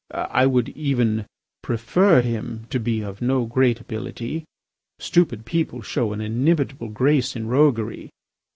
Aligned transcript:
I 0.15 0.47
would 0.47 0.69
even 0.69 1.27
prefer 1.61 2.23
him 2.23 2.65
to 2.71 2.79
be 2.79 3.01
of 3.01 3.21
no 3.21 3.45
great 3.45 3.79
ability. 3.79 4.45
Stupid 4.97 5.45
people 5.45 5.83
show 5.83 6.11
an 6.11 6.21
inimitable 6.21 6.89
grace 6.89 7.35
in 7.35 7.45
roguery. 7.47 8.09